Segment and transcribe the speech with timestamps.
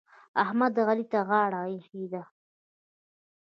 [0.43, 2.23] احمد؛ علي ته غاړه ايښې ده.